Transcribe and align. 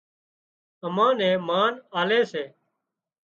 امان 0.85 1.13
نين 1.19 1.35
مانَ 1.47 1.73
آلي 1.99 2.21
سي 2.31 2.43